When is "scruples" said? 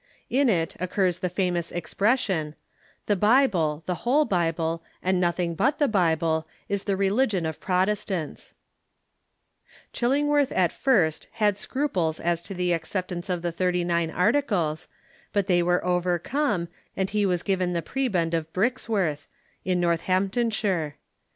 11.59-12.19